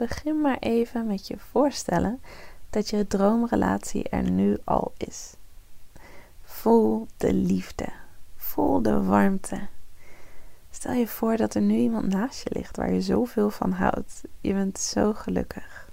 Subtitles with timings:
[0.00, 2.22] Begin maar even met je voorstellen
[2.70, 5.34] dat je droomrelatie er nu al is.
[6.42, 7.88] Voel de liefde.
[8.36, 9.68] Voel de warmte.
[10.70, 14.22] Stel je voor dat er nu iemand naast je ligt waar je zoveel van houdt.
[14.40, 15.90] Je bent zo gelukkig.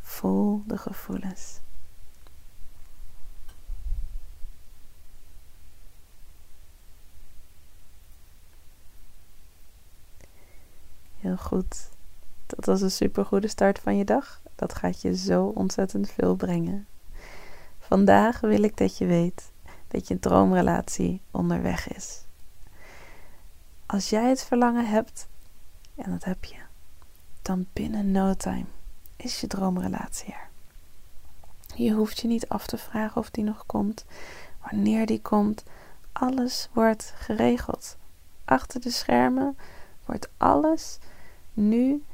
[0.00, 1.60] Voel de gevoelens.
[11.18, 11.98] Heel goed.
[12.56, 14.40] Dat was een supergoede start van je dag.
[14.54, 16.86] Dat gaat je zo ontzettend veel brengen.
[17.78, 19.52] Vandaag wil ik dat je weet
[19.88, 22.24] dat je droomrelatie onderweg is.
[23.86, 25.28] Als jij het verlangen hebt,
[25.94, 26.56] en dat heb je,
[27.42, 28.66] dan binnen no time
[29.16, 30.48] is je droomrelatie er.
[31.74, 34.04] Je hoeft je niet af te vragen of die nog komt,
[34.70, 35.64] wanneer die komt.
[36.12, 37.96] Alles wordt geregeld.
[38.44, 39.56] Achter de schermen
[40.06, 40.98] wordt alles
[41.52, 42.04] nu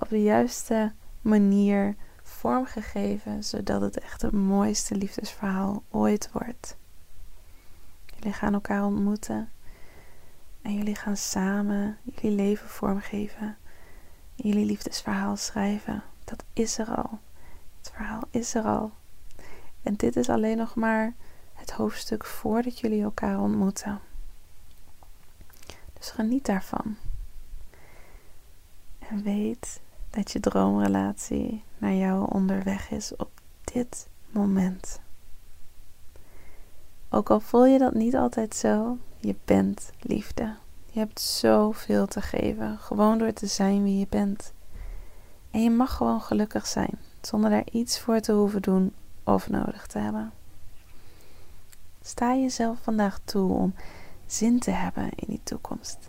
[0.00, 6.76] op de juiste manier vormgegeven, zodat het echt het mooiste liefdesverhaal ooit wordt.
[8.16, 9.50] Jullie gaan elkaar ontmoeten
[10.62, 13.56] en jullie gaan samen jullie leven vormgeven,
[14.34, 16.02] jullie liefdesverhaal schrijven.
[16.24, 17.18] Dat is er al.
[17.78, 18.92] Het verhaal is er al.
[19.82, 21.14] En dit is alleen nog maar
[21.52, 24.00] het hoofdstuk voordat jullie elkaar ontmoeten.
[25.92, 26.96] Dus geniet daarvan.
[29.14, 33.30] En weet dat je droomrelatie naar jou onderweg is op
[33.64, 35.00] dit moment.
[37.08, 40.54] Ook al voel je dat niet altijd zo, je bent liefde.
[40.90, 44.52] Je hebt zoveel te geven, gewoon door te zijn wie je bent.
[45.50, 48.92] En je mag gewoon gelukkig zijn, zonder daar iets voor te hoeven doen
[49.24, 50.32] of nodig te hebben.
[52.02, 53.74] Sta jezelf vandaag toe om
[54.26, 56.08] zin te hebben in die toekomst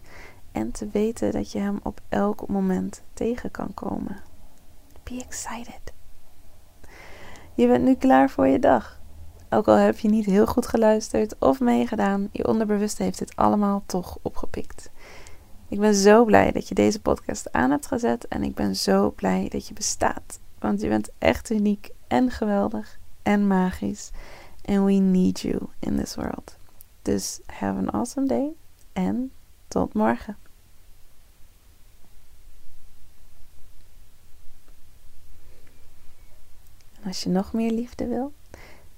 [0.56, 4.22] en te weten dat je hem op elk moment tegen kan komen.
[5.04, 5.94] Be excited.
[7.54, 9.00] Je bent nu klaar voor je dag.
[9.50, 13.84] Ook al heb je niet heel goed geluisterd of meegedaan, je onderbewuste heeft dit allemaal
[13.86, 14.90] toch opgepikt.
[15.68, 19.12] Ik ben zo blij dat je deze podcast aan hebt gezet en ik ben zo
[19.12, 20.40] blij dat je bestaat.
[20.60, 24.12] Want je bent echt uniek en geweldig en magisch.
[24.66, 26.58] And we need you in this world.
[27.02, 28.54] Dus have an awesome day
[28.94, 29.32] en
[29.68, 30.45] tot morgen.
[37.16, 38.34] Als je nog meer liefde wil,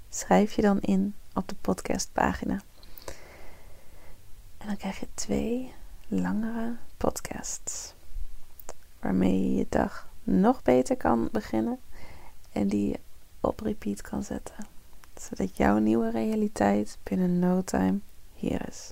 [0.10, 2.62] schrijf je dan in op de podcastpagina.
[4.58, 5.74] En dan krijg je twee
[6.08, 7.94] langere podcasts.
[9.00, 11.80] Waarmee je je dag nog beter kan beginnen
[12.52, 13.00] en die je
[13.42, 14.68] op repeat kan zetten.
[15.16, 18.00] Zodat jouw nieuwe realiteit binnen no time
[18.34, 18.92] hier is.